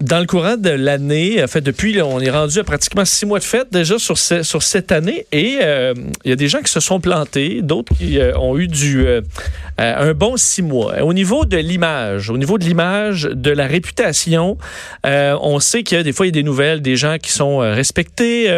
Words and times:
dans 0.00 0.20
le 0.20 0.26
courant 0.26 0.56
de 0.56 0.70
l'année, 0.70 1.42
en 1.42 1.46
fait, 1.46 1.60
depuis, 1.60 2.00
on 2.00 2.20
est 2.20 2.30
rendu 2.30 2.58
à 2.58 2.64
pratiquement 2.64 3.04
six 3.04 3.26
mois 3.26 3.38
de 3.38 3.44
fête 3.44 3.68
déjà 3.72 3.98
sur, 3.98 4.16
sur 4.16 4.62
cette 4.62 4.92
année. 4.92 5.26
Et 5.32 5.58
euh, 5.62 5.94
il 6.24 6.30
y 6.30 6.32
a 6.32 6.36
des 6.36 6.48
gens 6.48 6.60
qui 6.60 6.70
se 6.70 6.80
sont 6.80 7.00
plantés, 7.00 7.62
d'autres 7.62 7.94
qui 7.96 8.18
euh, 8.18 8.36
ont 8.38 8.56
eu 8.58 8.68
du 8.68 9.06
euh, 9.06 9.20
un 9.78 10.12
bon 10.14 10.36
six 10.36 10.62
mois. 10.62 11.02
Au 11.02 11.12
niveau 11.12 11.44
de 11.44 11.56
l'image, 11.56 12.30
au 12.30 12.38
niveau 12.38 12.58
de 12.58 12.64
l'image, 12.64 13.24
de 13.24 13.50
la 13.50 13.66
réputation, 13.66 14.58
on 15.04 15.60
sait 15.60 15.84
a 15.94 16.02
des 16.02 16.12
fois 16.12 16.26
il 16.26 16.28
y 16.28 16.32
a 16.32 16.32
des 16.32 16.42
nouvelles, 16.42 16.82
des 16.82 16.96
gens 16.96 17.16
qui 17.18 17.30
sont 17.30 17.58
respectés, 17.58 18.48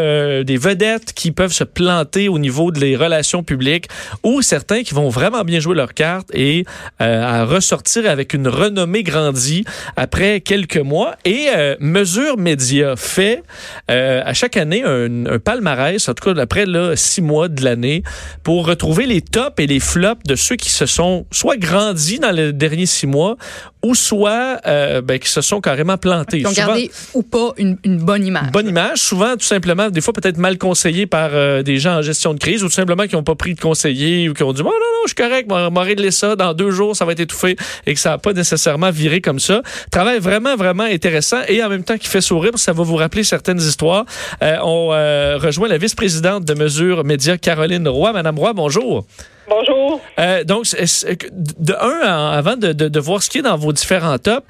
des 0.45 0.57
vedettes 0.57 1.13
qui 1.13 1.31
peuvent 1.31 1.53
se 1.53 1.65
planter 1.65 2.29
au 2.29 2.39
niveau 2.39 2.71
des 2.71 2.97
relations 2.97 3.43
publiques, 3.43 3.89
ou 4.23 4.41
certains 4.41 4.83
qui 4.83 4.95
vont 4.95 5.11
vraiment 5.11 5.45
bien 5.45 5.61
jouer 5.61 5.77
leur 5.77 5.93
carte 5.93 6.29
et 6.35 6.65
à 6.99 7.45
ressortir 7.45 8.09
avec 8.09 8.33
une 8.33 8.49
renommée 8.49 9.03
grandie 9.03 9.65
après 9.97 10.41
quelques 10.41 10.79
mois. 10.79 11.17
Euh, 11.55 11.77
Mesure 11.81 12.39
Média 12.39 12.97
fait 12.97 13.43
euh, 13.91 14.23
à 14.25 14.35
chaque 14.35 14.57
année 14.57 14.83
un, 14.85 15.39
palmarès, 15.39 16.09
en 16.09 16.15
tout 16.15 16.33
cas 16.33 16.41
après 16.41 16.67
là, 16.67 16.97
six 16.97 17.21
mois 17.21 17.49
de 17.49 17.63
l'année, 17.63 18.03
pour 18.43 18.67
retrouver 18.67 19.07
les 19.07 19.21
tops 19.21 19.55
et 19.59 19.67
les 19.67 19.81
flops 19.81 20.23
de 20.25 20.35
ceux 20.35 20.57
qui 20.57 20.71
se 20.71 20.87
sont 20.87 21.27
soit 21.31 21.57
grandis 21.57 22.19
dans 22.19 22.31
les 22.31 22.53
derniers 22.53 22.87
six 22.87 23.07
mois 23.07 23.37
ou 23.83 23.95
soit 23.95 24.61
euh, 24.67 25.01
ben, 25.01 25.19
qui 25.19 25.29
se 25.29 25.41
sont 25.41 25.61
carrément 25.61 25.97
plantés. 25.97 26.41
Qui 26.41 26.47
ont 26.47 26.53
gardé 26.53 26.91
ou 27.15 27.23
pas 27.23 27.53
une, 27.57 27.77
bonne 27.85 28.27
image. 28.27 28.51
Bonne 28.53 28.69
image, 28.69 28.99
souvent 28.99 29.37
tout 29.37 29.47
simplement, 29.47 29.89
des 29.89 30.01
fois 30.01 30.13
peut-être 30.13 30.37
mal 30.37 30.59
conseillés 30.59 31.07
par 31.07 31.31
des 31.63 31.79
gens 31.79 31.99
en 31.99 32.03
gestion 32.03 32.35
de 32.35 32.39
crise 32.39 32.63
ou 32.63 32.67
tout 32.67 32.75
simplement 32.75 33.07
qui 33.07 33.15
n'ont 33.15 33.23
pas 33.23 33.37
pris 33.37 33.55
de 33.55 33.61
conseiller 33.61 34.29
ou 34.29 34.35
qui 34.35 34.43
ont 34.43 34.53
dit 34.53 34.63
oh, 34.63 34.65
non, 34.65 34.71
non, 34.71 35.03
je 35.05 35.09
suis 35.09 35.15
correct, 35.15 35.49
moi, 35.49 35.83
régler 35.83 36.11
ça, 36.11 36.37
dans 36.37 36.55
deux 36.55 36.71
jours, 36.71 36.97
ça 36.97 37.05
va 37.05 37.13
être 37.13 37.21
étouffé 37.21 37.57
et 37.87 37.95
que 37.95 38.01
ça 38.01 38.11
n'a 38.11 38.19
pas 38.19 38.33
nécessairement 38.33 38.91
viré 38.91 39.21
comme 39.21 39.39
ça. 39.39 39.63
Travail 39.91 40.19
vraiment, 40.19 40.57
vraiment 40.57 40.85
intéressant 40.85 41.20
et 41.49 41.63
en 41.63 41.69
même 41.69 41.85
temps 41.85 41.97
qui 41.97 42.09
fait 42.09 42.21
sourire, 42.21 42.53
ça 42.57 42.73
va 42.73 42.83
vous 42.83 42.97
rappeler 42.97 43.25
certaines 43.25 43.59
histoires. 43.59 44.05
Euh, 44.43 44.57
on 44.63 44.93
euh, 44.93 45.39
rejoint 45.39 45.69
la 45.69 45.79
vice-présidente 45.79 46.45
de 46.45 46.55
Mesure 46.55 47.05
Média, 47.05 47.39
Caroline 47.39 47.89
Roy. 47.89 48.13
Madame 48.13 48.39
Roy, 48.39 48.53
bonjour. 48.53 49.05
Bonjour. 49.49 50.01
Euh, 50.19 50.45
donc, 50.45 50.65
de 50.65 51.75
un, 51.75 52.31
avant 52.31 52.57
de, 52.57 52.73
de, 52.73 53.01
voir 53.01 53.23
ce 53.23 53.31
qui 53.31 53.39
est 53.39 53.43
dans 53.43 53.57
vos 53.57 53.73
différents 53.73 54.19
tops, 54.19 54.47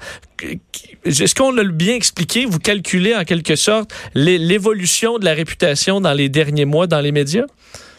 est-ce 1.05 1.33
qu'on 1.33 1.51
l'a 1.51 1.63
bien 1.63 1.95
expliqué? 1.95 2.45
Vous 2.45 2.59
calculez 2.59 3.15
en 3.15 3.23
quelque 3.23 3.55
sorte 3.55 3.91
l'évolution 4.13 5.17
de 5.17 5.25
la 5.25 5.33
réputation 5.33 6.01
dans 6.01 6.13
les 6.13 6.29
derniers 6.29 6.65
mois 6.65 6.87
dans 6.87 7.01
les 7.01 7.11
médias? 7.11 7.45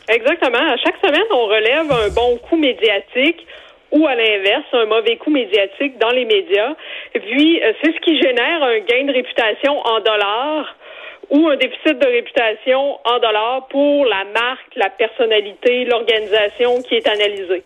Exactement. 0.09 0.59
À 0.59 0.77
chaque 0.77 0.97
semaine, 1.05 1.27
on 1.33 1.47
relève 1.47 1.91
un 1.91 2.09
bon 2.11 2.39
coup 2.49 2.57
médiatique 2.57 3.47
ou 3.93 4.07
à 4.07 4.15
l'inverse, 4.15 4.65
un 4.73 4.87
mauvais 4.87 5.17
coup 5.17 5.31
médiatique 5.31 5.99
dans 5.99 6.11
les 6.11 6.25
médias. 6.25 6.75
Puis, 7.13 7.63
euh, 7.63 7.73
c'est 7.81 7.93
ce 7.93 8.01
qui 8.01 8.21
génère 8.21 8.63
un 8.63 8.79
gain 8.81 9.05
de 9.05 9.13
réputation 9.13 9.79
en 9.87 10.01
dollars 10.01 10.77
ou 11.31 11.49
un 11.49 11.57
déficit 11.57 11.99
de 11.99 12.07
réputation 12.07 12.99
en 13.05 13.19
dollars 13.19 13.67
pour 13.69 14.05
la 14.07 14.25
marque, 14.25 14.75
la 14.77 14.91
personnalité, 14.91 15.85
l'organisation 15.85 16.83
qui 16.83 16.97
est 16.97 17.07
analysée. 17.07 17.63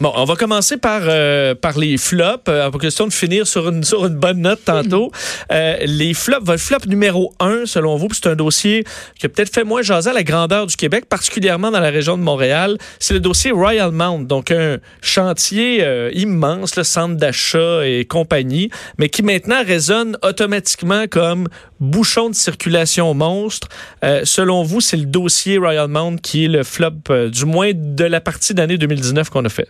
Bon, 0.00 0.12
on 0.14 0.24
va 0.26 0.36
commencer 0.36 0.76
par 0.76 1.00
euh, 1.06 1.56
par 1.56 1.76
les 1.76 1.96
flops. 1.96 2.44
Euh, 2.48 2.70
question 2.70 3.08
de 3.08 3.12
finir 3.12 3.48
sur 3.48 3.68
une 3.68 3.82
sur 3.82 4.06
une 4.06 4.14
bonne 4.14 4.42
note 4.42 4.60
tantôt. 4.64 5.10
Euh, 5.50 5.76
les 5.86 6.14
flops, 6.14 6.44
votre 6.44 6.62
flop 6.62 6.86
numéro 6.86 7.32
un, 7.40 7.64
selon 7.64 7.96
vous, 7.96 8.08
c'est 8.12 8.26
un 8.26 8.36
dossier 8.36 8.84
qui 9.18 9.24
a 9.24 9.28
peut-être 9.28 9.52
fait 9.52 9.64
moins 9.64 9.80
jaser 9.80 10.10
à 10.10 10.12
la 10.12 10.22
grandeur 10.22 10.66
du 10.66 10.76
Québec, 10.76 11.06
particulièrement 11.08 11.70
dans 11.70 11.80
la 11.80 11.88
région 11.90 12.18
de 12.18 12.22
Montréal. 12.22 12.76
C'est 12.98 13.14
le 13.14 13.20
dossier 13.20 13.50
Royal 13.50 13.90
Mount, 13.90 14.26
donc 14.26 14.50
un 14.50 14.76
chantier 15.00 15.82
euh, 15.82 16.10
immense, 16.12 16.76
le 16.76 16.84
centre 16.84 17.16
d'achat 17.16 17.86
et 17.86 18.04
compagnie, 18.04 18.70
mais 18.98 19.08
qui 19.08 19.22
maintenant 19.22 19.62
résonne 19.64 20.18
automatiquement 20.22 21.06
comme 21.08 21.48
bouchon 21.80 22.28
de 22.28 22.34
circulation 22.34 23.14
monstre. 23.14 23.68
selon 24.24 24.64
vous, 24.64 24.80
c'est 24.80 24.96
le 24.96 25.06
dossier 25.06 25.56
Royal 25.56 25.88
Mount 25.88 26.16
qui 26.20 26.44
est 26.44 26.48
le 26.48 26.62
flop, 26.62 27.28
du 27.32 27.44
moins 27.46 27.72
de 27.74 28.04
la 28.04 28.20
partie 28.20 28.52
d'année 28.52 28.76
2019 28.76 29.30
qu'on 29.30 29.44
a 29.44 29.48
fait. 29.48 29.68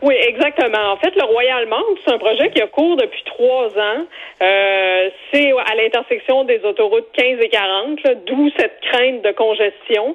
Oui, 0.00 0.14
exactement. 0.14 0.92
En 0.92 0.96
fait, 0.98 1.12
le 1.16 1.24
Royal 1.24 1.66
Mount, 1.66 1.98
c'est 2.04 2.14
un 2.14 2.18
projet 2.18 2.50
qui 2.50 2.62
a 2.62 2.68
cours 2.68 2.96
depuis 2.96 3.22
trois 3.24 3.66
ans. 3.66 4.06
Euh, 4.40 5.10
c'est 5.32 5.50
à 5.50 5.74
l'intersection 5.74 6.44
des 6.44 6.64
autoroutes 6.64 7.08
15 7.14 7.40
et 7.40 7.48
40, 7.48 7.98
d'où 8.26 8.48
cette 8.56 8.80
crainte 8.80 9.22
de 9.22 9.32
congestion. 9.32 10.14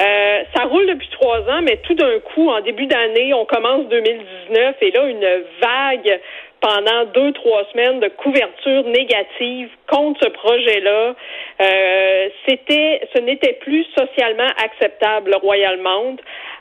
Euh, 0.00 0.42
ça 0.54 0.64
roule 0.66 0.86
depuis 0.86 1.08
trois 1.08 1.40
ans, 1.50 1.62
mais 1.62 1.78
tout 1.78 1.94
d'un 1.94 2.20
coup, 2.20 2.48
en 2.48 2.60
début 2.60 2.86
d'année, 2.86 3.34
on 3.34 3.44
commence 3.44 3.88
2019 3.88 4.76
et 4.80 4.90
là, 4.92 5.04
une 5.06 5.42
vague 5.60 6.20
pendant 6.60 7.04
deux, 7.12 7.32
trois 7.32 7.64
semaines 7.72 8.00
de 8.00 8.08
couverture 8.08 8.84
négative 8.84 9.68
contre 9.86 10.20
ce 10.24 10.28
projet-là. 10.30 11.14
Euh, 11.60 12.28
c'était, 12.48 13.02
ce 13.14 13.20
n'était 13.20 13.54
plus 13.54 13.84
socialement 13.98 14.48
acceptable, 14.64 15.32
le 15.32 15.36
Royal 15.36 15.76
Mount 15.78 16.16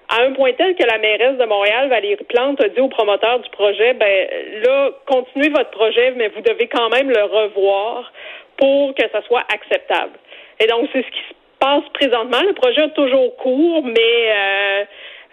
à 0.09 0.21
un 0.21 0.33
point 0.33 0.53
tel 0.53 0.75
que 0.75 0.83
la 0.83 0.97
mairesse 0.97 1.37
de 1.37 1.45
Montréal, 1.45 1.89
Valérie 1.89 2.23
Plante, 2.29 2.61
a 2.61 2.69
dit 2.69 2.79
aux 2.79 2.89
promoteurs 2.89 3.39
du 3.39 3.49
projet, 3.49 3.93
ben 3.93 4.27
là, 4.63 4.91
continuez 5.05 5.49
votre 5.49 5.71
projet, 5.71 6.11
mais 6.15 6.29
vous 6.29 6.41
devez 6.41 6.67
quand 6.67 6.89
même 6.89 7.09
le 7.09 7.23
revoir 7.23 8.11
pour 8.57 8.93
que 8.95 9.03
ça 9.11 9.21
soit 9.23 9.43
acceptable. 9.53 10.13
Et 10.59 10.67
donc, 10.67 10.89
c'est 10.93 11.01
ce 11.01 11.07
qui 11.07 11.21
se 11.29 11.33
passe 11.59 11.83
présentement. 11.93 12.41
Le 12.45 12.53
projet 12.53 12.81
est 12.81 12.93
toujours 12.93 13.35
court, 13.37 13.83
mais 13.83 14.31
euh, 14.31 14.83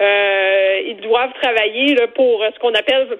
euh, 0.01 0.81
ils 0.87 1.01
doivent 1.01 1.33
travailler 1.43 1.95
là, 1.95 2.07
pour 2.09 2.43
ce 2.55 2.59
qu'on 2.59 2.75
appelle 2.75 3.19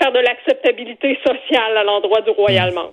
faire 0.00 0.12
de 0.12 0.20
l'acceptabilité 0.20 1.18
sociale 1.26 1.76
à 1.76 1.84
l'endroit 1.84 2.20
du 2.22 2.30
Royal 2.30 2.72
Mount. 2.72 2.92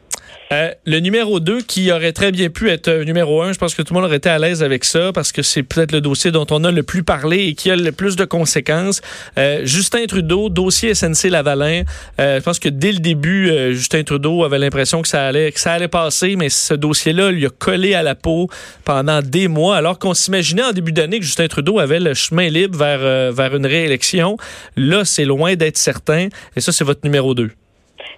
Euh, 0.51 0.71
le 0.85 0.99
numéro 0.99 1.39
2 1.39 1.61
qui 1.61 1.91
aurait 1.91 2.11
très 2.11 2.31
bien 2.31 2.49
pu 2.49 2.69
être 2.69 2.87
euh, 2.87 3.03
numéro 3.03 3.41
1, 3.41 3.53
je 3.53 3.57
pense 3.57 3.73
que 3.73 3.81
tout 3.81 3.93
le 3.95 3.99
monde 3.99 4.07
aurait 4.07 4.17
été 4.17 4.29
à 4.29 4.37
l'aise 4.37 4.61
avec 4.61 4.83
ça 4.83 5.11
parce 5.11 5.31
que 5.31 5.41
c'est 5.41 5.63
peut-être 5.63 5.91
le 5.91 6.01
dossier 6.01 6.29
dont 6.29 6.45
on 6.51 6.63
a 6.63 6.71
le 6.71 6.83
plus 6.83 7.01
parlé 7.03 7.45
et 7.45 7.53
qui 7.55 7.71
a 7.71 7.75
le 7.75 7.91
plus 7.91 8.15
de 8.15 8.25
conséquences. 8.25 9.01
Euh, 9.39 9.61
Justin 9.63 10.05
Trudeau, 10.05 10.49
dossier 10.49 10.93
SNC 10.93 11.29
Lavalin. 11.29 11.81
je 12.19 12.39
pense 12.41 12.59
que 12.59 12.69
dès 12.69 12.91
le 12.91 12.99
début, 12.99 13.51
Justin 13.71 14.03
Trudeau 14.03 14.43
avait 14.43 14.59
l'impression 14.59 15.01
que 15.01 15.07
ça 15.07 15.25
allait 15.25 15.51
que 15.51 15.59
ça 15.59 15.73
allait 15.73 15.87
passer, 15.87 16.35
mais 16.35 16.49
ce 16.49 16.75
dossier-là 16.75 17.31
lui 17.31 17.45
a 17.47 17.49
collé 17.49 17.95
à 17.95 18.03
la 18.03 18.13
peau 18.13 18.47
pendant 18.83 19.21
des 19.21 19.47
mois, 19.47 19.77
alors 19.77 19.97
qu'on 19.97 20.13
s'imaginait 20.13 20.63
en 20.63 20.73
début 20.73 20.91
d'année 20.91 21.19
que 21.19 21.25
Justin 21.25 21.47
Trudeau 21.47 21.79
avait 21.79 21.99
le 21.99 22.13
chemin 22.13 22.49
libre 22.49 22.77
vers 22.77 23.31
vers 23.31 23.55
une 23.55 23.65
réélection. 23.65 24.37
Là, 24.77 25.05
c'est 25.05 25.25
loin 25.25 25.55
d'être 25.55 25.77
certain. 25.77 26.27
Et 26.55 26.61
ça, 26.61 26.71
c'est 26.71 26.83
votre 26.83 27.01
numéro 27.03 27.33
2. 27.33 27.49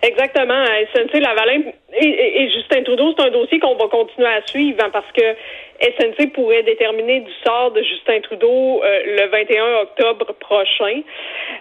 Exactement. 0.01 0.65
SNC 0.93 1.19
Lavalin 1.19 1.61
et, 1.99 2.49
Justin 2.51 2.83
Trudeau, 2.83 3.13
c'est 3.17 3.25
un 3.25 3.31
dossier 3.31 3.59
qu'on 3.59 3.75
va 3.75 3.87
continuer 3.87 4.27
à 4.27 4.45
suivre 4.45 4.83
hein, 4.83 4.89
parce 4.91 5.11
que 5.13 5.35
SNC 5.81 6.33
pourrait 6.33 6.63
déterminer 6.63 7.19
du 7.21 7.31
sort 7.45 7.71
de 7.71 7.81
Justin 7.81 8.19
Trudeau 8.21 8.83
euh, 8.83 8.99
le 9.05 9.27
21 9.29 9.81
octobre 9.81 10.33
prochain. 10.39 11.01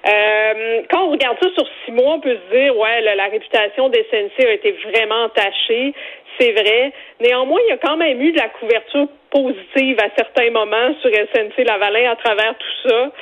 Euh, 0.09 0.83
quand 0.91 1.07
on 1.07 1.11
regarde 1.11 1.37
ça 1.43 1.51
sur 1.55 1.67
six 1.85 1.93
mois, 1.93 2.15
on 2.15 2.21
peut 2.21 2.37
se 2.37 2.57
dire, 2.57 2.77
ouais, 2.77 3.01
la, 3.03 3.15
la 3.15 3.27
réputation 3.27 3.89
d'SNC 3.89 4.47
a 4.47 4.53
été 4.53 4.73
vraiment 4.73 5.25
entachée. 5.25 5.93
C'est 6.39 6.53
vrai. 6.53 6.93
Néanmoins, 7.21 7.61
il 7.67 7.71
y 7.71 7.73
a 7.73 7.79
quand 7.79 7.97
même 7.97 8.21
eu 8.21 8.33
de 8.33 8.39
la 8.39 8.49
couverture 8.49 9.09
positive 9.31 9.99
à 10.01 10.09
certains 10.17 10.51
moments 10.51 10.95
sur 11.03 11.11
SNC 11.11 11.65
Lavalin 11.65 12.11
à 12.11 12.17
travers 12.17 12.55
tout 12.57 12.89
ça. 12.89 13.13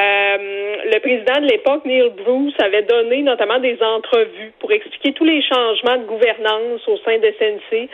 Euh, 0.00 0.76
le 0.84 0.98
président 1.00 1.40
de 1.40 1.46
l'époque, 1.46 1.84
Neil 1.84 2.10
Bruce, 2.16 2.54
avait 2.58 2.82
donné 2.82 3.22
notamment 3.22 3.58
des 3.58 3.80
entrevues 3.82 4.52
pour 4.58 4.72
expliquer 4.72 5.12
tous 5.12 5.24
les 5.24 5.42
changements 5.42 5.96
de 5.96 6.04
gouvernance 6.04 6.86
au 6.88 6.96
sein 6.98 7.18
de 7.18 7.32
SNC 7.38 7.88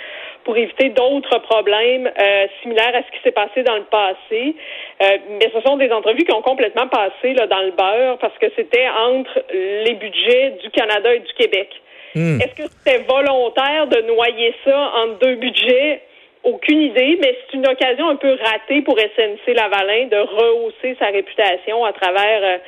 pour 0.45 0.57
éviter 0.57 0.91
d'autres 0.91 1.39
problèmes 1.41 2.07
euh, 2.07 2.47
similaires 2.63 2.95
à 2.95 3.03
ce 3.03 3.11
qui 3.17 3.23
s'est 3.23 3.33
passé 3.33 3.63
dans 3.63 3.77
le 3.77 3.85
passé. 3.85 4.55
Euh, 5.03 5.19
mais 5.39 5.51
ce 5.53 5.61
sont 5.61 5.77
des 5.77 5.91
entrevues 5.91 6.25
qui 6.25 6.33
ont 6.33 6.43
complètement 6.43 6.89
passé 6.89 7.35
dans 7.35 7.63
le 7.63 7.73
beurre 7.73 8.19
parce 8.19 8.37
que 8.39 8.47
c'était 8.57 8.89
entre 8.89 9.43
les 9.53 9.95
budgets 9.95 10.59
du 10.63 10.71
Canada 10.71 11.15
et 11.15 11.21
du 11.21 11.33
Québec. 11.35 11.69
Hmm. 12.19 12.41
Est-ce 12.41 12.55
que 12.57 12.69
c'était 12.69 13.05
volontaire 13.05 13.87
de 13.87 14.01
noyer 14.03 14.53
ça 14.65 14.91
entre 14.97 15.21
deux 15.21 15.37
budgets? 15.37 16.03
Aucune 16.43 16.83
idée, 16.83 17.17
mais 17.23 17.37
c'est 17.47 17.57
une 17.57 17.69
occasion 17.69 18.09
un 18.09 18.17
peu 18.17 18.37
ratée 18.43 18.83
pour 18.83 18.99
SNC 18.99 19.55
Lavalin 19.55 20.09
de 20.11 20.17
rehausser 20.17 20.97
sa 20.99 21.07
réputation 21.07 21.85
à 21.85 21.93
travers 21.93 22.41
euh, 22.43 22.59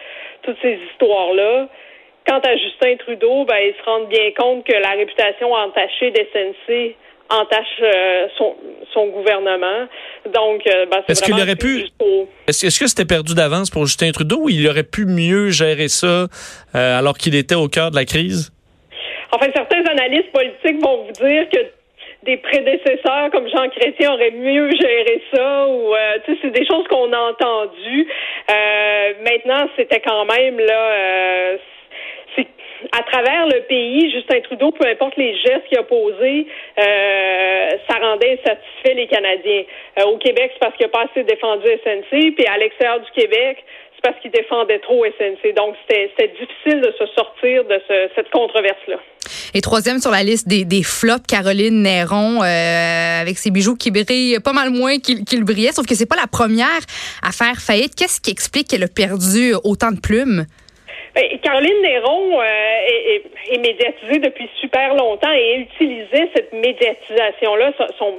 toutes 0.42 0.58
ces 0.62 0.78
histoires-là. 0.90 1.68
Quant 2.28 2.38
à 2.38 2.56
Justin 2.56 2.94
Trudeau, 2.98 3.44
ben, 3.44 3.56
il 3.60 3.74
se 3.76 3.84
rend 3.84 4.04
bien 4.04 4.30
compte 4.38 4.64
que 4.64 4.72
la 4.72 4.90
réputation 4.90 5.52
entachée 5.52 6.12
d'SNC 6.12 6.94
entache 7.28 7.66
euh, 7.82 8.28
son, 8.92 9.06
gouvernement. 9.08 9.88
Donc, 10.32 10.64
euh, 10.68 10.86
ben, 10.86 11.02
est-ce 11.08 11.22
qu'il 11.22 11.34
aurait 11.34 11.56
pu 11.56 11.88
Est-ce 12.46 12.78
que 12.78 12.86
c'était 12.86 13.04
perdu 13.04 13.34
d'avance 13.34 13.70
pour 13.70 13.86
Justin 13.86 14.12
Trudeau 14.12 14.42
ou 14.42 14.48
il 14.48 14.68
aurait 14.68 14.84
pu 14.84 15.06
mieux 15.06 15.50
gérer 15.50 15.88
ça 15.88 16.26
alors 16.74 17.18
qu'il 17.18 17.34
était 17.34 17.56
au 17.56 17.66
cœur 17.66 17.90
de 17.90 17.96
la 17.96 18.04
crise? 18.04 18.52
Enfin, 19.32 19.46
certains 19.54 19.84
analystes 19.86 20.32
politiques 20.32 20.82
vont 20.82 21.04
vous 21.04 21.12
dire 21.12 21.48
que 21.48 21.58
des 22.22 22.36
prédécesseurs 22.36 23.30
comme 23.32 23.48
Jean 23.48 23.68
Chrétien 23.70 24.12
auraient 24.12 24.32
mieux 24.32 24.70
géré 24.72 25.22
ça 25.32 25.66
ou 25.66 25.94
euh, 25.94 26.18
tu 26.24 26.32
sais 26.32 26.38
c'est 26.42 26.50
des 26.50 26.66
choses 26.66 26.86
qu'on 26.88 27.10
a 27.12 27.18
entendues. 27.18 28.06
Euh, 28.50 29.12
maintenant 29.24 29.66
c'était 29.76 30.00
quand 30.00 30.26
même 30.26 30.58
là 30.58 30.90
euh, 30.92 31.56
c'est 32.36 32.46
à 32.92 33.02
travers 33.02 33.46
le 33.46 33.60
pays, 33.62 34.10
Justin 34.10 34.40
Trudeau, 34.40 34.70
peu 34.72 34.86
importe 34.88 35.16
les 35.16 35.36
gestes 35.36 35.66
qu'il 35.68 35.78
a 35.78 35.82
posés, 35.82 36.46
euh, 36.78 37.70
ça 37.88 37.98
rendait 37.98 38.38
insatisfait 38.40 38.94
les 38.94 39.06
Canadiens. 39.06 39.64
Euh, 39.98 40.04
au 40.06 40.16
Québec, 40.16 40.50
c'est 40.54 40.60
parce 40.60 40.74
qu'il 40.76 40.86
n'a 40.86 40.92
pas 40.92 41.04
assez 41.10 41.22
défendu 41.24 41.66
SNC, 41.66 42.34
puis 42.34 42.46
à 42.46 42.56
l'extérieur 42.56 43.00
du 43.00 43.10
Québec, 43.10 43.62
parce 44.02 44.18
qu'il 44.20 44.30
défendait 44.30 44.78
trop 44.80 45.04
SNC. 45.04 45.54
Donc, 45.54 45.74
c'était 45.88 46.28
difficile 46.28 46.80
de 46.80 46.92
se 46.98 47.06
sortir 47.14 47.64
de 47.64 47.80
ce, 47.88 48.08
cette 48.14 48.30
controverse-là. 48.30 48.96
Et 49.54 49.60
troisième 49.60 49.98
sur 49.98 50.10
la 50.10 50.22
liste 50.22 50.48
des, 50.48 50.82
flops, 50.82 51.26
Caroline 51.26 51.82
Néron, 51.82 52.42
euh, 52.42 53.20
avec 53.20 53.38
ses 53.38 53.50
bijoux 53.50 53.76
qui 53.76 53.90
brillent 53.90 54.40
pas 54.40 54.52
mal 54.52 54.70
moins 54.70 54.98
qu'il 54.98 55.44
brillait, 55.44 55.72
sauf 55.72 55.86
que 55.86 55.94
c'est 55.94 56.06
pas 56.06 56.16
la 56.16 56.26
première 56.26 56.80
à 57.22 57.32
faire 57.32 57.60
faillite. 57.60 57.94
Qu'est-ce 57.94 58.20
qui 58.20 58.30
explique 58.30 58.68
qu'elle 58.68 58.84
a 58.84 58.88
perdu 58.88 59.54
autant 59.64 59.90
de 59.90 60.00
plumes? 60.00 60.46
Ben, 61.14 61.24
Caroline 61.42 61.82
Néron 61.82 62.40
euh, 62.40 62.44
est, 62.44 63.22
est, 63.50 63.58
médiatisée 63.58 64.18
depuis 64.18 64.48
super 64.60 64.94
longtemps 64.94 65.32
et 65.32 65.56
utilisait 65.56 66.30
cette 66.34 66.52
médiatisation-là, 66.52 67.72
son, 67.98 68.14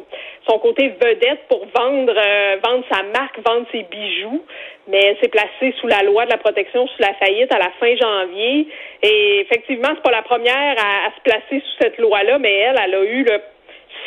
son 0.47 0.59
côté 0.59 0.89
vedette 0.89 1.47
pour 1.47 1.65
vendre, 1.73 2.13
euh, 2.17 2.57
vendre 2.63 2.83
sa 2.91 3.03
marque, 3.03 3.39
vendre 3.45 3.65
ses 3.71 3.83
bijoux. 3.83 4.43
Mais 4.87 4.99
elle 4.99 5.17
s'est 5.19 5.29
placée 5.29 5.73
sous 5.79 5.87
la 5.87 6.03
loi 6.03 6.25
de 6.25 6.31
la 6.31 6.37
protection 6.37 6.85
sous 6.87 7.01
la 7.01 7.13
faillite 7.13 7.53
à 7.53 7.59
la 7.59 7.71
fin 7.79 7.95
janvier. 7.95 8.67
Et 9.03 9.39
effectivement, 9.39 9.89
c'est 9.95 10.03
pas 10.03 10.11
la 10.11 10.23
première 10.23 10.75
à, 10.77 11.07
à 11.07 11.11
se 11.15 11.21
placer 11.23 11.61
sous 11.61 11.83
cette 11.83 11.97
loi-là, 11.97 12.39
mais 12.39 12.53
elle, 12.53 12.79
elle 12.83 12.95
a 12.95 13.03
eu 13.03 13.23
le 13.23 13.39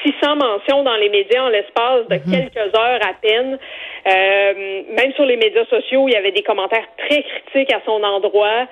600 0.05 0.37
mentions 0.37 0.83
dans 0.83 0.97
les 0.97 1.09
médias 1.09 1.43
en 1.43 1.49
l'espace 1.49 2.07
de 2.09 2.15
mhm. 2.17 2.31
quelques 2.31 2.77
heures 2.77 3.01
à 3.03 3.15
peine. 3.21 3.59
Euh, 4.07 4.83
même 4.97 5.13
sur 5.15 5.25
les 5.25 5.37
médias 5.37 5.65
sociaux, 5.67 6.09
il 6.09 6.13
y 6.13 6.17
avait 6.17 6.33
des 6.33 6.43
commentaires 6.43 6.87
très 6.99 7.23
critiques 7.23 7.73
à 7.73 7.81
son 7.87 8.03
endroit 8.03 8.67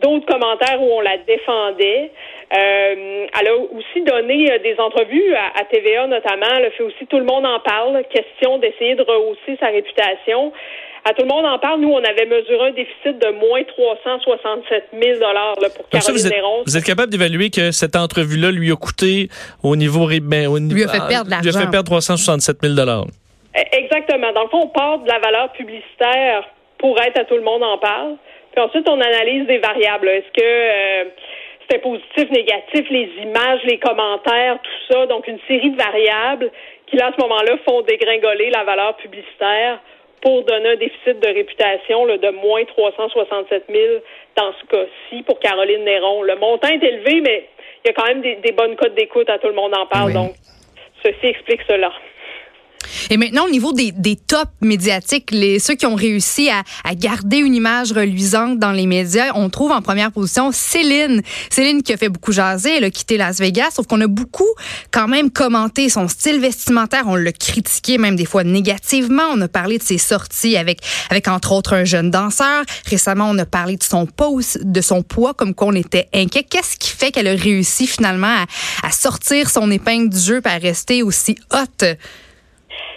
d'autres 0.00 0.26
commentaires 0.26 0.80
où 0.80 0.90
on 0.92 1.00
la 1.00 1.18
défendait. 1.18 2.10
Euh, 2.54 3.26
elle 3.38 3.48
a 3.48 3.56
aussi 3.56 4.02
donné 4.02 4.52
euh, 4.52 4.58
des 4.58 4.78
entrevues 4.78 5.34
à, 5.34 5.64
TVA 5.64 6.06
notamment. 6.06 6.46
Elle 6.56 6.66
a 6.66 6.70
fait 6.70 6.82
aussi 6.82 7.06
Tout 7.06 7.18
le 7.18 7.24
monde 7.24 7.46
en 7.46 7.60
parle, 7.60 8.02
question 8.10 8.58
d'essayer 8.58 8.94
de 8.94 9.02
rehausser 9.02 9.56
sa 9.60 9.66
réputation. 9.66 10.52
À 11.04 11.14
Tout 11.14 11.22
le 11.22 11.28
monde 11.28 11.46
en 11.46 11.58
parle, 11.58 11.80
nous, 11.80 11.90
on 11.90 12.04
avait 12.04 12.26
mesuré 12.26 12.68
un 12.68 12.72
déficit 12.72 13.18
de 13.18 13.30
moins 13.38 13.62
367 13.64 14.88
000 14.92 15.20
pour 15.76 15.88
Caroline 15.88 16.12
vous 16.12 16.26
êtes, 16.26 16.32
Néron. 16.32 16.62
Vous 16.66 16.76
êtes 16.76 16.84
capable 16.84 17.10
d'évaluer 17.10 17.50
que 17.50 17.70
cette 17.70 17.96
entrevue-là 17.96 18.50
lui 18.50 18.70
a 18.72 18.76
coûté 18.76 19.28
au 19.62 19.76
niveau... 19.76 20.08
Ben, 20.22 20.48
au 20.48 20.58
niveau 20.58 20.74
lui 20.74 20.84
a 20.84 20.88
fait 20.88 21.08
perdre 21.08 21.30
l'argent. 21.30 21.50
Lui 21.50 21.56
a 21.56 21.60
fait 21.60 21.70
perdre 21.70 21.86
367 21.86 22.58
000 22.62 22.74
eh, 23.54 23.76
Exactement. 23.76 24.32
Dans 24.32 24.42
le 24.42 24.48
fond, 24.48 24.62
on 24.64 24.68
part 24.68 24.98
de 24.98 25.08
la 25.08 25.18
valeur 25.18 25.52
publicitaire 25.52 26.48
pour 26.78 27.00
être 27.00 27.18
à 27.18 27.24
Tout 27.24 27.36
le 27.36 27.42
monde 27.42 27.62
en 27.62 27.78
parle 27.78 28.16
ensuite, 28.58 28.88
on 28.88 29.00
analyse 29.00 29.46
des 29.46 29.58
variables. 29.58 30.08
Est-ce 30.08 30.32
que 30.32 30.42
euh, 30.42 31.04
c'était 31.62 31.80
positif, 31.80 32.30
négatif, 32.30 32.88
les 32.90 33.10
images, 33.22 33.60
les 33.64 33.78
commentaires, 33.78 34.58
tout 34.62 34.92
ça. 34.92 35.06
Donc, 35.06 35.26
une 35.28 35.38
série 35.46 35.70
de 35.70 35.76
variables 35.76 36.50
qui, 36.86 36.96
là, 36.96 37.08
à 37.08 37.12
ce 37.12 37.20
moment-là, 37.22 37.56
font 37.68 37.82
dégringoler 37.82 38.50
la 38.50 38.64
valeur 38.64 38.96
publicitaire 38.96 39.80
pour 40.20 40.44
donner 40.44 40.70
un 40.70 40.76
déficit 40.76 41.20
de 41.20 41.28
réputation 41.28 42.06
de 42.06 42.30
moins 42.30 42.64
367 42.64 43.64
000 43.68 43.82
dans 44.36 44.52
ce 44.60 44.66
cas-ci 44.66 45.22
pour 45.22 45.38
Caroline 45.40 45.84
Néron. 45.84 46.22
Le 46.22 46.36
montant 46.36 46.68
est 46.68 46.82
élevé, 46.82 47.20
mais 47.20 47.48
il 47.84 47.88
y 47.88 47.90
a 47.90 47.94
quand 47.94 48.06
même 48.06 48.20
des, 48.20 48.52
bonnes 48.52 48.76
codes 48.76 48.94
d'écoute 48.94 49.28
à 49.30 49.38
tout 49.38 49.48
le 49.48 49.54
monde 49.54 49.74
en 49.74 49.86
parle. 49.86 50.12
Donc, 50.12 50.32
ceci 51.02 51.26
explique 51.26 51.62
cela. 51.68 51.92
Et 53.10 53.16
maintenant, 53.16 53.46
au 53.46 53.50
niveau 53.50 53.72
des, 53.72 53.92
des 53.92 54.16
tops 54.16 54.50
médiatiques, 54.60 55.30
les, 55.30 55.58
ceux 55.58 55.74
qui 55.74 55.86
ont 55.86 55.94
réussi 55.94 56.50
à, 56.50 56.62
à, 56.84 56.94
garder 56.94 57.38
une 57.38 57.54
image 57.54 57.92
reluisante 57.92 58.58
dans 58.58 58.72
les 58.72 58.86
médias, 58.86 59.32
on 59.34 59.50
trouve 59.50 59.72
en 59.72 59.82
première 59.82 60.12
position 60.12 60.50
Céline. 60.52 61.22
Céline 61.50 61.82
qui 61.82 61.92
a 61.92 61.96
fait 61.96 62.08
beaucoup 62.08 62.32
jaser, 62.32 62.76
elle 62.76 62.84
a 62.84 62.90
quitté 62.90 63.16
Las 63.16 63.38
Vegas, 63.38 63.72
sauf 63.72 63.86
qu'on 63.86 64.00
a 64.00 64.06
beaucoup 64.06 64.48
quand 64.90 65.08
même 65.08 65.30
commenté 65.30 65.88
son 65.88 66.08
style 66.08 66.40
vestimentaire, 66.40 67.04
on 67.06 67.16
l'a 67.16 67.32
critiqué 67.32 67.98
même 67.98 68.16
des 68.16 68.24
fois 68.24 68.44
négativement. 68.44 69.24
On 69.32 69.40
a 69.40 69.48
parlé 69.48 69.78
de 69.78 69.82
ses 69.82 69.98
sorties 69.98 70.56
avec, 70.56 70.80
avec 71.10 71.28
entre 71.28 71.52
autres 71.52 71.74
un 71.74 71.84
jeune 71.84 72.10
danseur. 72.10 72.64
Récemment, 72.86 73.30
on 73.30 73.38
a 73.38 73.46
parlé 73.46 73.76
de 73.76 73.82
son 73.82 74.06
poids, 74.06 74.30
de 74.60 74.80
son 74.80 75.02
poids, 75.02 75.34
comme 75.34 75.54
qu'on 75.54 75.74
était 75.74 76.08
inquiet. 76.14 76.44
Qu'est-ce 76.44 76.76
qui 76.76 76.90
fait 76.90 77.10
qu'elle 77.10 77.28
a 77.28 77.34
réussi 77.34 77.86
finalement 77.86 78.26
à, 78.82 78.86
à 78.86 78.90
sortir 78.90 79.50
son 79.50 79.70
épingle 79.70 80.10
du 80.10 80.18
jeu 80.18 80.40
et 80.44 80.48
à 80.48 80.58
rester 80.58 81.02
aussi 81.02 81.36
haute? 81.52 81.84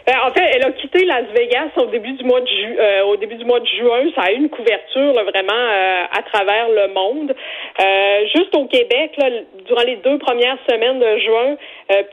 Ben, 0.08 0.16
en 0.26 0.32
fait, 0.32 0.44
elle 0.56 0.66
a 0.66 0.72
quitté 0.72 1.06
Las 1.06 1.26
Vegas 1.36 1.70
au 1.78 1.86
début 1.86 2.14
du 2.14 2.24
mois 2.24 2.42
de 2.42 2.48
ju 2.48 2.76
euh, 2.80 3.04
au 3.04 3.18
début 3.18 3.36
du 3.36 3.46
mois 3.46 3.60
de 3.60 3.68
juin. 3.68 4.04
Ça 4.16 4.24
a 4.24 4.32
eu 4.32 4.38
une 4.38 4.50
couverture 4.50 5.14
vraiment 5.14 5.54
euh, 5.54 6.04
à 6.12 6.24
travers 6.24 6.70
le 6.70 6.88
monde. 6.88 7.36
Euh, 7.80 8.26
juste 8.36 8.56
au 8.56 8.66
Québec, 8.66 9.12
là, 9.18 9.30
durant 9.66 9.84
les 9.84 9.98
deux 9.98 10.18
premières 10.18 10.58
semaines 10.68 11.00
de 11.00 11.18
juin, 11.20 11.58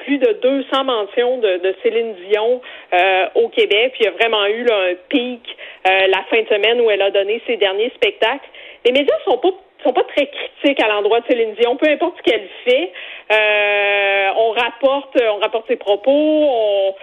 plus 0.05 0.19
de 0.19 0.33
200 0.43 0.85
mentions 0.85 1.39
de, 1.39 1.59
de 1.59 1.75
Céline 1.83 2.15
Dion 2.29 2.61
au 3.37 3.49
Québec. 3.49 3.93
Puis 3.93 4.01
il 4.01 4.05
y 4.05 4.09
a 4.09 4.11
vraiment 4.11 4.45
eu 4.47 4.65
là, 4.65 4.75
un 4.91 4.95
pic 5.09 5.41
la 5.85 6.23
fin 6.31 6.43
de 6.43 6.49
semaine 6.49 6.81
où 6.81 6.91
elle 6.91 7.03
a 7.03 7.11
donné 7.11 7.41
ses 7.47 7.57
derniers 7.57 7.91
spectacles. 7.95 8.49
Les 8.85 8.93
médias 8.93 9.15
sont 9.25 9.39
pas 9.39 9.51
sont 9.85 9.93
pas 9.93 10.03
très 10.03 10.27
critiques 10.27 10.83
à 10.83 10.89
l'endroit 10.89 11.21
de 11.21 11.27
Céline 11.29 11.55
Dion, 11.55 11.77
peu 11.77 11.89
importe 11.89 12.17
ce 12.19 12.23
qu'elle 12.23 12.49
fait. 12.65 12.93
on 14.37 14.51
rapporte, 14.51 15.17
on 15.23 15.39
rapporte 15.39 15.69
ses 15.69 15.77
propos, 15.77 16.11
on, 16.11 16.95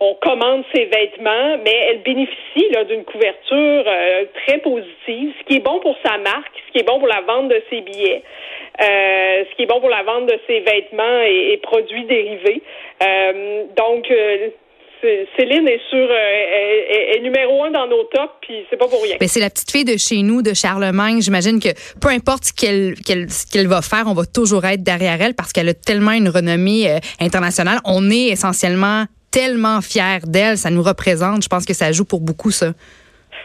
on 0.00 0.14
commande 0.14 0.64
ses 0.74 0.86
vêtements, 0.86 1.58
mais 1.62 1.74
elle 1.90 2.02
bénéficie 2.02 2.66
d'une 2.88 3.04
couverture 3.04 3.84
euh, 3.86 4.24
très 4.46 4.58
positive, 4.58 5.32
ce 5.38 5.44
qui 5.46 5.56
est 5.56 5.64
bon 5.64 5.78
pour 5.80 5.94
sa 6.04 6.16
marque, 6.16 6.52
ce 6.66 6.72
qui 6.72 6.78
est 6.78 6.86
bon 6.86 6.98
pour 6.98 7.06
la 7.06 7.20
vente 7.20 7.48
de 7.48 7.62
ses 7.68 7.82
billets, 7.82 8.22
euh, 8.80 9.44
ce 9.50 9.56
qui 9.56 9.62
est 9.64 9.66
bon 9.66 9.78
pour 9.78 9.90
la 9.90 10.02
vente 10.02 10.24
de 10.24 10.38
ses 10.46 10.60
vêtements 10.60 11.20
et, 11.26 11.58
produits 11.62 12.04
dérivés. 12.04 12.62
Euh, 13.02 13.64
donc 13.76 14.10
Céline 15.36 15.68
est 15.68 15.80
sur 15.90 16.10
est, 16.10 17.20
numéro 17.20 17.64
un 17.64 17.70
dans 17.70 17.86
nos 17.86 18.04
tops, 18.04 18.32
puis 18.40 18.64
c'est 18.70 18.76
pas 18.78 18.88
pour 18.88 19.02
rien. 19.02 19.16
Mais 19.20 19.28
c'est 19.28 19.40
la 19.40 19.50
petite 19.50 19.70
fille 19.70 19.84
de 19.84 19.98
chez 19.98 20.22
nous, 20.22 20.40
de 20.40 20.54
Charlemagne. 20.54 21.20
J'imagine 21.20 21.60
que 21.60 21.68
peu 22.00 22.08
importe 22.08 22.44
ce 22.44 22.52
qu'elle 22.54 23.66
va 23.66 23.82
faire, 23.82 24.04
on 24.06 24.14
va 24.14 24.24
toujours 24.24 24.64
être 24.64 24.82
derrière 24.82 25.20
elle 25.20 25.34
parce 25.34 25.52
qu'elle 25.52 25.68
a 25.68 25.74
tellement 25.74 26.12
une 26.12 26.28
renommée 26.28 26.98
internationale. 27.18 27.78
On 27.84 28.10
est 28.10 28.28
essentiellement 28.28 29.04
tellement 29.30 29.80
fiers 29.80 30.24
d'elle. 30.24 30.56
Ça 30.58 30.70
nous 30.70 30.82
représente. 30.82 31.42
Je 31.42 31.48
pense 31.48 31.64
que 31.64 31.74
ça 31.74 31.92
joue 31.92 32.04
pour 32.04 32.20
beaucoup, 32.20 32.50
ça. 32.50 32.72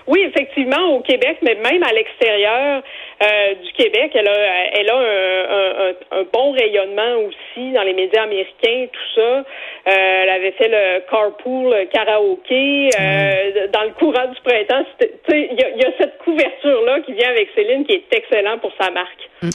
Oui, 0.07 0.21
effectivement, 0.21 0.95
au 0.95 1.01
Québec, 1.01 1.37
mais 1.41 1.55
même 1.55 1.81
à 1.81 1.91
l'extérieur 1.91 2.83
euh, 3.23 3.53
du 3.55 3.71
Québec, 3.73 4.11
elle 4.13 4.27
a, 4.27 4.69
elle 4.73 4.89
a 4.89 4.97
un, 4.97 6.19
un, 6.19 6.23
bon 6.31 6.51
rayonnement 6.51 7.25
aussi 7.25 7.71
dans 7.71 7.81
les 7.81 7.93
médias 7.93 8.23
américains, 8.23 8.87
tout 8.91 9.15
ça. 9.15 9.21
Euh, 9.21 9.43
elle 9.87 10.29
avait 10.29 10.51
fait 10.51 10.67
le 10.67 11.09
carpool 11.09 11.87
karaoké 11.91 12.89
euh, 12.99 13.67
dans 13.73 13.83
le 13.83 13.91
courant 13.97 14.27
du 14.27 14.39
printemps. 14.41 14.85
Il 15.29 15.57
y 15.59 15.63
a, 15.63 15.69
y 15.69 15.85
a, 15.85 15.91
cette 15.97 16.17
couverture-là 16.19 16.99
qui 17.01 17.13
vient 17.13 17.29
avec 17.29 17.49
Céline 17.55 17.85
qui 17.85 17.93
est 17.93 18.13
excellent 18.13 18.59
pour 18.59 18.73
sa 18.79 18.91
marque. 18.91 19.29
Mm. 19.41 19.49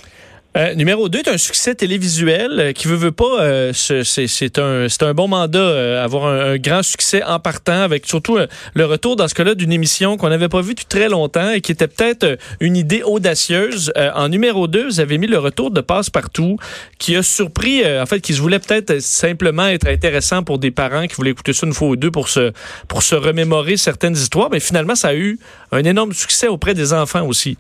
Euh, 0.57 0.75
numéro 0.75 1.09
2 1.09 1.21
est 1.21 1.28
un 1.28 1.38
succès 1.38 1.76
télévisuel 1.76 2.59
euh, 2.59 2.73
qui 2.73 2.88
veut 2.88 2.97
veut 2.97 3.12
pas 3.12 3.40
euh, 3.40 3.73
c'est 3.73 4.59
un 4.59 4.88
un 5.00 5.14
bon 5.14 5.28
mandat 5.28 6.02
avoir 6.02 6.26
un, 6.26 6.57
grand 6.57 6.83
succès 6.83 7.23
en 7.23 7.38
partant 7.38 7.83
avec 7.83 8.04
surtout 8.04 8.37
le 8.75 8.85
retour 8.85 9.14
dans 9.14 9.28
ce 9.28 9.35
cas-là 9.35 9.54
d'une 9.54 9.71
émission 9.71 10.16
qu'on 10.16 10.28
n'avait 10.28 10.49
pas 10.49 10.61
vue 10.61 10.75
depuis 10.75 10.87
très 10.87 11.09
longtemps 11.09 11.50
et 11.50 11.61
qui 11.61 11.71
était 11.71 11.87
peut-être 11.87 12.37
une 12.59 12.76
idée 12.76 13.02
audacieuse. 13.04 13.92
en 14.14 14.28
numéro 14.28 14.66
2, 14.66 14.87
vous 14.87 15.00
avez 15.00 15.19
mis 15.19 15.28
le 15.28 15.38
retour 15.38 15.71
de 15.71 15.80
Passe-partout 15.80 16.59
qui 16.99 17.14
a 17.14 17.23
surpris 17.23 17.83
en 17.87 18.07
fait 18.07 18.21
qui 18.21 18.35
se 18.35 18.40
voulait 18.40 18.59
peut-être 18.59 19.00
simplement 19.00 19.69
être 19.69 19.87
intéressant 19.87 20.42
pour 20.42 20.59
des 20.59 20.73
parents 20.73 21.07
qui 21.07 21.14
voulaient 21.14 21.30
écouter 21.30 21.52
ça 21.52 21.66
une 21.66 21.75
fois 21.75 21.88
ou 21.88 21.97
deux 21.97 22.11
pour 22.11 22.28
se 22.28 22.52
pour 22.88 23.02
se 23.02 23.14
remémorer 23.14 23.76
certaines 23.76 24.14
histoires, 24.14 24.49
mais 24.50 24.61
finalement 24.61 24.97
ça 24.97 25.09
a 25.09 25.14
eu 25.14 25.38
un 25.71 25.85
énorme 25.85 26.12
succès 26.12 26.49
auprès 26.49 26.75
des 26.75 26.92
enfants 26.92 27.26
aussi. 27.26 27.57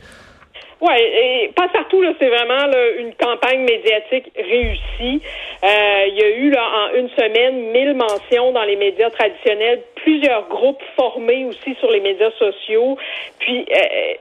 Oui, 0.80 0.94
et 0.98 1.50
pas 1.54 1.68
partout 1.68 2.00
là, 2.00 2.12
c'est 2.18 2.28
vraiment 2.28 2.72
une 2.98 3.12
campagne 3.14 3.60
médiatique 3.60 4.32
réussie. 4.34 5.20
Euh, 5.62 6.06
il 6.08 6.14
y 6.14 6.22
a 6.22 6.30
eu 6.30 6.50
là 6.50 6.62
en 6.62 6.94
une 6.94 7.10
semaine 7.10 7.70
mille 7.70 7.94
mentions 7.94 8.52
dans 8.52 8.64
les 8.64 8.76
médias 8.76 9.10
traditionnels, 9.10 9.82
plusieurs 9.96 10.48
groupes 10.48 10.82
formés 10.96 11.44
aussi 11.44 11.74
sur 11.80 11.90
les 11.90 12.00
médias 12.00 12.30
sociaux. 12.38 12.96
Puis 13.40 13.66
euh, 13.70 14.14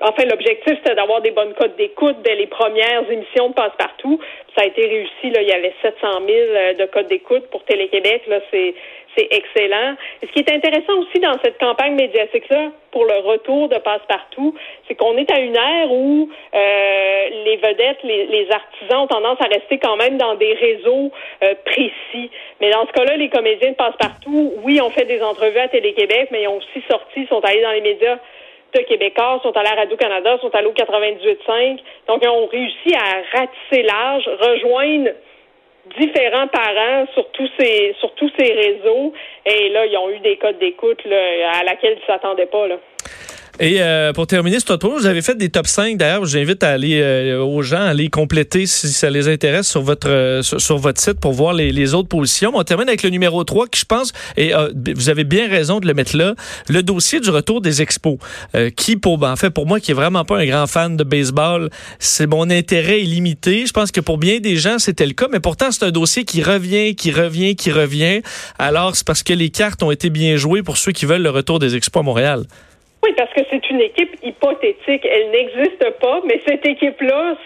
enfin, 0.00 0.24
l'objectif, 0.24 0.74
c'était 0.78 0.94
d'avoir 0.94 1.20
des 1.20 1.30
bonnes 1.30 1.54
cotes 1.54 1.76
d'écoute 1.76 2.16
dès 2.22 2.34
les 2.34 2.46
premières 2.46 3.10
émissions 3.10 3.50
de 3.50 3.54
Passe-Partout. 3.54 4.18
Ça 4.56 4.62
a 4.62 4.66
été 4.66 4.86
réussi. 4.86 5.30
Là, 5.30 5.42
il 5.42 5.48
y 5.48 5.52
avait 5.52 5.74
700 5.82 5.96
000 6.00 6.20
euh, 6.28 6.74
de 6.74 6.86
codes 6.86 7.08
d'écoute 7.08 7.46
pour 7.50 7.64
Télé-Québec. 7.64 8.22
C'est 8.50 8.74
c'est 9.16 9.28
excellent. 9.30 9.94
Et 10.22 10.26
ce 10.26 10.32
qui 10.32 10.40
est 10.40 10.50
intéressant 10.50 10.98
aussi 10.98 11.20
dans 11.20 11.36
cette 11.44 11.58
campagne 11.58 11.94
médiatique-là, 11.94 12.70
pour 12.90 13.04
le 13.04 13.18
retour 13.18 13.68
de 13.68 13.76
Passe-Partout, 13.76 14.54
c'est 14.86 14.94
qu'on 14.94 15.16
est 15.16 15.30
à 15.30 15.40
une 15.40 15.56
ère 15.56 15.90
où 15.90 16.28
euh, 16.54 17.28
les 17.44 17.56
vedettes, 17.56 18.02
les, 18.04 18.48
artisans 18.50 19.02
ont 19.02 19.06
tendance 19.06 19.40
à 19.40 19.46
rester 19.46 19.78
quand 19.78 19.96
même 19.96 20.16
dans 20.16 20.34
des 20.34 20.52
réseaux 20.52 21.10
euh, 21.42 21.54
précis. 21.64 22.30
Mais 22.60 22.70
dans 22.70 22.86
ce 22.86 22.92
cas-là, 22.92 23.16
les 23.16 23.28
comédiens 23.28 23.70
de 23.70 23.76
Passe-Partout, 23.76 24.52
oui, 24.62 24.80
ont 24.80 24.90
fait 24.90 25.06
des 25.06 25.22
entrevues 25.22 25.58
à 25.58 25.68
Télé-Québec, 25.68 26.28
mais 26.30 26.42
ils 26.42 26.48
ont 26.48 26.58
aussi 26.58 26.82
sorti, 26.88 27.26
sont 27.26 27.44
allés 27.44 27.62
dans 27.62 27.72
les 27.72 27.80
médias 27.80 28.18
Québécois, 28.82 29.40
sont 29.42 29.56
allés 29.56 29.68
à 29.68 29.76
Radio-Canada, 29.76 30.38
sont 30.40 30.54
allés 30.54 30.66
au 30.66 30.72
98.5. 30.72 31.78
Donc, 32.08 32.22
ils 32.22 32.28
ont 32.28 32.46
réussi 32.46 32.94
à 32.94 33.38
ratisser 33.38 33.82
large, 33.82 34.28
rejoindre 34.40 35.10
différents 35.98 36.48
parents 36.48 37.06
sur 37.12 37.30
tous 37.32 37.50
ces 37.58 37.94
sur 38.00 38.14
tous 38.14 38.30
ces 38.38 38.52
réseaux 38.52 39.12
et 39.44 39.68
là 39.68 39.84
ils 39.84 39.96
ont 39.98 40.08
eu 40.08 40.18
des 40.20 40.38
codes 40.38 40.58
d'écoute 40.58 41.02
à 41.06 41.62
laquelle 41.62 41.98
ils 42.00 42.06
s'attendaient 42.06 42.46
pas 42.46 42.66
là. 42.66 42.76
Et 43.60 43.80
euh, 43.80 44.12
pour 44.12 44.26
terminer 44.26 44.58
ce 44.58 44.72
tour, 44.72 44.98
vous 44.98 45.06
avez 45.06 45.22
fait 45.22 45.36
des 45.36 45.48
top 45.48 45.68
5. 45.68 45.96
D'ailleurs, 45.96 46.24
j'invite 46.24 46.64
à 46.64 46.70
aller 46.70 47.00
euh, 47.00 47.40
aux 47.40 47.62
gens 47.62 47.82
à 47.82 47.94
les 47.94 48.10
compléter 48.10 48.66
si 48.66 48.88
ça 48.88 49.10
les 49.10 49.28
intéresse 49.28 49.68
sur 49.68 49.80
votre 49.80 50.08
euh, 50.08 50.42
sur, 50.42 50.76
votre 50.78 51.00
site 51.00 51.20
pour 51.20 51.32
voir 51.32 51.54
les, 51.54 51.94
autres 51.94 52.08
positions. 52.08 52.50
On 52.54 52.64
termine 52.64 52.88
avec 52.88 53.04
le 53.04 53.10
numéro 53.10 53.44
3 53.44 53.68
qui, 53.68 53.80
je 53.80 53.84
pense, 53.84 54.12
et 54.36 54.52
vous 54.96 55.08
avez 55.08 55.22
bien 55.22 55.48
raison 55.48 55.78
de 55.78 55.86
le 55.86 55.94
mettre 55.94 56.16
là, 56.16 56.34
le 56.68 56.82
dossier 56.82 57.20
du 57.20 57.30
retour 57.30 57.60
des 57.60 57.82
expos. 57.82 58.16
qui, 58.76 58.96
pour 58.96 59.18
ben, 59.18 59.32
en 59.32 59.36
fait, 59.36 59.50
pour 59.50 59.66
moi, 59.66 59.78
qui 59.78 59.92
est 59.92 59.94
vraiment 59.94 60.24
pas 60.24 60.38
un 60.38 60.46
grand 60.46 60.66
fan 60.66 60.96
de 60.96 61.04
baseball, 61.04 61.70
c'est 61.98 62.26
mon 62.26 62.50
intérêt 62.50 63.02
est 63.02 63.04
limité. 63.04 63.66
Je 63.66 63.72
pense 63.72 63.92
que 63.92 64.00
pour 64.00 64.18
bien 64.18 64.40
des 64.40 64.56
gens, 64.56 64.78
c'était 64.78 65.06
le 65.06 65.12
cas, 65.12 65.26
mais 65.30 65.40
pourtant, 65.40 65.70
c'est 65.70 65.84
un 65.84 65.90
dossier 65.90 66.24
qui 66.24 66.42
revient, 66.42 66.96
qui 66.96 67.12
revient, 67.12 67.54
qui 67.54 67.70
revient. 67.70 68.22
Alors, 68.58 68.96
c'est 68.96 69.06
parce 69.06 69.22
que 69.22 69.32
les 69.32 69.50
cartes 69.50 69.82
ont 69.82 69.90
été 69.90 70.10
bien 70.10 70.36
jouées 70.36 70.62
pour 70.62 70.78
ceux 70.78 70.92
qui 70.92 71.06
veulent 71.06 71.22
le 71.22 71.30
retour 71.30 71.58
des 71.58 71.76
expos 71.76 72.00
à 72.00 72.04
Montréal. 72.04 72.44
Oui, 73.04 73.12
parce 73.18 73.30
que 73.34 73.42
c'est 73.50 73.68
une 73.68 73.82
équipe 73.82 74.16
hypothétique. 74.22 75.04
Elle 75.04 75.30
n'existe 75.30 75.90
pas, 76.00 76.22
mais 76.24 76.40
cette 76.46 76.66
équipe-là, 76.66 77.36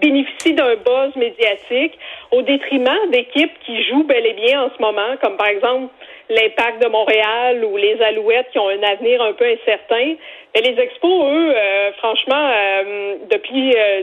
bénéficie 0.00 0.54
d'un 0.54 0.74
buzz 0.74 1.14
médiatique 1.14 1.96
au 2.32 2.42
détriment 2.42 3.10
d'équipes 3.10 3.52
qui 3.64 3.84
jouent 3.84 4.02
bel 4.02 4.26
et 4.26 4.32
bien 4.32 4.64
en 4.64 4.70
ce 4.76 4.82
moment, 4.82 5.16
comme 5.22 5.36
par 5.36 5.46
exemple 5.46 5.92
l'Impact 6.30 6.82
de 6.82 6.88
Montréal 6.88 7.64
ou 7.64 7.76
les 7.76 8.00
Alouettes 8.02 8.48
qui 8.50 8.58
ont 8.58 8.68
un 8.68 8.82
avenir 8.82 9.22
un 9.22 9.34
peu 9.34 9.44
incertain. 9.44 10.14
Les 10.56 10.80
Expos, 10.80 11.24
eux, 11.24 11.54
euh, 11.54 11.92
franchement, 11.98 12.50
euh, 12.50 13.14
depuis 13.30 13.72
euh, 13.76 14.02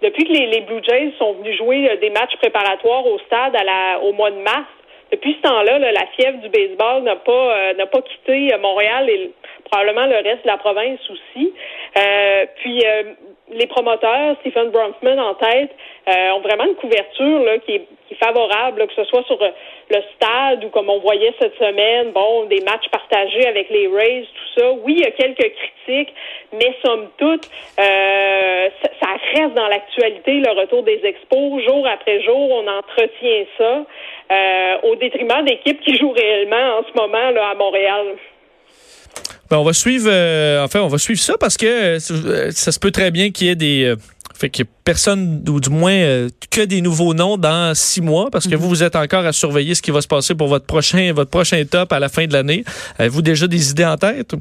depuis 0.00 0.24
que 0.24 0.32
les, 0.32 0.60
Blue 0.60 0.80
Jays 0.84 1.12
sont 1.18 1.34
venus 1.34 1.58
jouer 1.58 1.98
des 2.00 2.10
matchs 2.10 2.36
préparatoires 2.36 3.04
au 3.04 3.18
stade 3.26 3.56
au 4.02 4.12
mois 4.12 4.30
de 4.30 4.36
mars, 4.36 4.68
depuis 5.10 5.34
ce 5.34 5.48
temps-là, 5.48 5.78
la 5.78 6.06
fièvre 6.16 6.38
du 6.38 6.48
baseball 6.48 7.02
n'a 7.02 7.16
pas 7.16 7.56
euh, 7.56 7.74
n'a 7.74 7.86
pas 7.86 8.02
quitté 8.02 8.52
euh, 8.52 8.58
Montréal 8.58 9.08
et 9.08 9.30
probablement 9.64 10.06
le 10.06 10.16
reste 10.16 10.42
de 10.42 10.48
la 10.48 10.58
province 10.58 11.00
aussi. 11.10 11.52
Euh, 11.98 12.46
puis 12.56 12.84
les 13.50 13.66
promoteurs, 13.66 14.36
Stephen 14.40 14.70
Bronfman 14.70 15.18
en 15.18 15.34
tête, 15.34 15.70
ont 16.06 16.40
vraiment 16.40 16.64
une 16.64 16.74
couverture 16.74 17.44
là, 17.44 17.58
qui, 17.58 17.76
est, 17.76 17.86
qui 18.06 18.14
est 18.14 18.16
favorable, 18.16 18.86
que 18.86 18.94
ce 18.94 19.04
soit 19.04 19.24
sur 19.24 19.38
le 19.38 19.96
stade 20.14 20.64
ou 20.64 20.68
comme 20.68 20.88
on 20.88 20.98
voyait 21.00 21.34
cette 21.38 21.56
semaine, 21.56 22.12
bon, 22.12 22.44
des 22.44 22.60
matchs 22.60 22.88
partagés 22.90 23.46
avec 23.46 23.68
les 23.70 23.88
Rays, 23.88 24.24
tout 24.34 24.60
ça. 24.60 24.70
Oui, 24.84 24.94
il 24.98 25.00
y 25.00 25.06
a 25.06 25.10
quelques 25.10 25.52
critiques, 25.54 26.14
mais 26.52 26.74
somme 26.84 27.08
toute, 27.18 27.46
ça, 27.76 28.88
ça, 29.00 29.08
reste 29.34 29.54
dans 29.54 29.68
l'actualité, 29.68 30.32
le 30.32 30.60
retour 30.60 30.82
des 30.82 31.00
expos. 31.04 31.62
Jour 31.64 31.86
après 31.86 32.22
jour, 32.22 32.50
on 32.50 32.66
entretient 32.68 33.44
ça. 33.58 33.84
Euh, 34.30 34.76
au 34.82 34.94
détriment 34.96 35.42
d'équipes 35.42 35.80
qui 35.80 35.96
jouent 35.96 36.12
réellement 36.12 36.78
en 36.78 36.82
ce 36.82 36.94
moment 36.94 37.30
là, 37.30 37.50
à 37.50 37.54
Montréal. 37.54 38.16
Ben, 39.50 39.56
on 39.56 39.64
va 39.64 39.72
suivre, 39.72 40.10
euh, 40.12 40.62
enfin, 40.62 40.80
on 40.80 40.88
va 40.88 40.98
suivre 40.98 41.20
ça 41.20 41.38
parce 41.40 41.56
que 41.56 41.96
euh, 41.96 42.50
ça 42.50 42.70
se 42.70 42.78
peut 42.78 42.90
très 42.90 43.10
bien 43.10 43.30
qu'il 43.30 43.46
y 43.46 43.50
ait 43.50 43.54
des, 43.54 43.94
fait 44.38 44.50
qu'il 44.50 44.66
y 44.66 44.68
ait 44.68 44.70
personne 44.84 45.42
ou 45.48 45.60
du 45.60 45.70
moins 45.70 46.28
que 46.50 46.62
des 46.66 46.82
nouveaux 46.82 47.14
noms 47.14 47.38
dans 47.38 47.74
six 47.74 48.02
mois 48.02 48.28
parce 48.30 48.46
que 48.46 48.54
mhm. 48.54 48.60
vous 48.60 48.68
vous 48.68 48.82
êtes 48.82 48.96
encore 48.96 49.24
à 49.24 49.32
surveiller 49.32 49.74
ce 49.74 49.80
qui 49.80 49.92
va 49.92 50.02
se 50.02 50.08
passer 50.08 50.34
pour 50.34 50.48
votre 50.48 50.66
prochain, 50.66 51.10
votre 51.14 51.30
prochain 51.30 51.62
top 51.64 51.90
à 51.94 51.98
la 51.98 52.10
fin 52.10 52.26
de 52.26 52.34
l'année. 52.34 52.64
Avez-vous 52.98 53.22
déjà 53.22 53.46
des 53.46 53.70
idées 53.70 53.86
en 53.86 53.96
tête? 53.96 54.34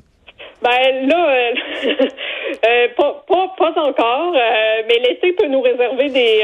Ben 0.62 1.08
là, 1.08 1.51
pas, 2.98 3.24
pas, 3.25 3.53
pas, 3.58 3.82
encore, 3.82 4.34
mais 4.34 5.00
l'été 5.00 5.32
peut 5.32 5.48
nous 5.48 5.62
réserver 5.62 6.10
des 6.10 6.44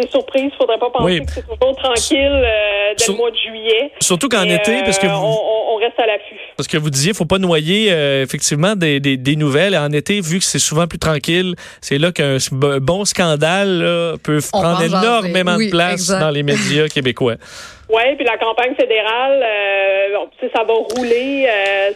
des 0.00 0.08
surprises. 0.08 0.52
Faudrait 0.58 0.78
pas 0.78 0.90
penser 0.90 1.20
que 1.20 1.30
c'est 1.30 1.42
toujours 1.42 1.76
tranquille 1.76 2.18
euh, 2.18 2.94
dès 2.96 3.06
le 3.06 3.14
mois 3.14 3.30
de 3.30 3.36
juillet. 3.36 3.90
Surtout 4.00 4.28
qu'en 4.28 4.44
été, 4.44 4.82
parce 4.84 4.98
que 4.98 5.06
euh, 5.06 5.10
vous... 5.10 5.26
on, 5.26 5.76
reste 5.76 5.98
à 5.98 6.06
l'affût. 6.06 6.38
Parce 6.56 6.68
que 6.68 6.78
vous 6.78 6.90
disiez, 6.90 7.12
faut 7.12 7.26
pas 7.26 7.38
noyer 7.38 7.92
euh, 7.92 8.22
effectivement 8.22 8.74
des, 8.74 9.00
des, 9.00 9.16
des, 9.16 9.36
nouvelles. 9.36 9.76
En 9.76 9.92
été, 9.92 10.20
vu 10.20 10.38
que 10.38 10.44
c'est 10.44 10.58
souvent 10.58 10.86
plus 10.86 10.98
tranquille, 10.98 11.54
c'est 11.80 11.98
là 11.98 12.12
qu'un 12.12 12.38
bon 12.50 13.04
scandale 13.04 14.16
peut 14.22 14.38
prendre 14.52 14.82
énormément 14.82 15.56
de 15.56 15.70
place 15.70 16.08
dans 16.08 16.30
les 16.30 16.42
médias 16.42 16.88
québécois. 16.88 17.36
Oui, 17.88 18.02
puis 18.16 18.24
la 18.24 18.36
campagne 18.36 18.74
fédérale, 18.74 19.44
euh, 19.44 20.48
ça 20.52 20.64
va 20.64 20.74
rouler, 20.74 21.46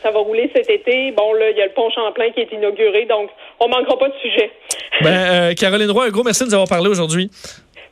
ça 0.00 0.12
va 0.12 0.20
rouler 0.20 0.48
cet 0.54 0.70
été. 0.70 1.10
Bon, 1.10 1.32
là, 1.32 1.50
il 1.50 1.56
y 1.56 1.60
a 1.60 1.66
le 1.66 1.72
pont 1.72 1.90
Champlain 1.90 2.30
qui 2.32 2.40
est 2.42 2.52
inauguré, 2.52 3.06
donc 3.06 3.28
on 3.58 3.68
manquera 3.68 3.98
pas 3.98 4.08
de 4.08 4.14
sujet. 4.22 4.52
Ben, 5.02 5.54
Caroline 5.58 5.90
Roy, 5.90 6.06
un 6.06 6.10
gros 6.10 6.22
merci 6.22 6.44
de 6.44 6.48
nous 6.48 6.54
avoir 6.54 6.68
parlé 6.68 6.88
aujourd'hui. 6.88 7.28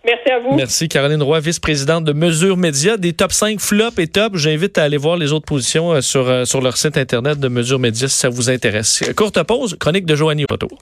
Merci 0.04 0.30
à 0.30 0.38
vous. 0.38 0.54
Merci, 0.54 0.88
Caroline 0.88 1.22
Roy, 1.22 1.40
vice-présidente 1.40 2.04
de 2.04 2.12
Mesure 2.12 2.56
Média, 2.56 2.96
des 2.96 3.12
top 3.12 3.32
5 3.32 3.60
flop 3.60 3.90
et 3.98 4.06
top. 4.06 4.36
J'invite 4.36 4.78
à 4.78 4.84
aller 4.84 4.96
voir 4.96 5.16
les 5.16 5.32
autres 5.32 5.46
positions 5.46 5.92
euh, 5.92 6.00
sur, 6.00 6.28
euh, 6.28 6.44
sur 6.44 6.60
leur 6.60 6.76
site 6.76 6.96
Internet 6.96 7.38
de 7.38 7.48
Mesure 7.48 7.78
Média 7.78 8.08
si 8.08 8.16
ça 8.16 8.28
vous 8.28 8.50
intéresse. 8.50 9.02
Courte 9.16 9.42
pause, 9.42 9.76
chronique 9.78 10.06
de 10.06 10.14
Joanie 10.14 10.44
au 10.44 10.52
retour. 10.52 10.78